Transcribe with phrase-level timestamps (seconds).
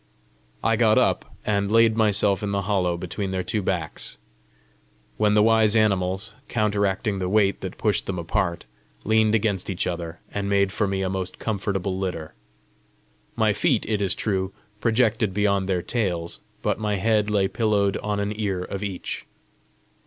[0.63, 4.17] I got up, and laid myself in the hollow between their two backs;
[5.17, 8.65] when the wise animals, counteracting the weight that pushed them apart,
[9.03, 12.33] leaned against each other, and made for me a most comfortable litter.
[13.35, 18.19] My feet, it is true, projected beyond their tails, but my head lay pillowed on
[18.19, 19.27] an ear of each.